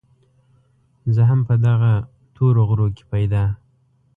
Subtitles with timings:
[1.15, 1.91] زه هم په دغه
[2.35, 3.45] تورو غرو کې پيدا